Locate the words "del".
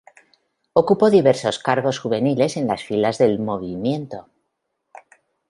3.19-3.37